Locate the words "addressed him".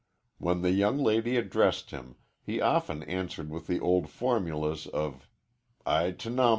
1.37-2.15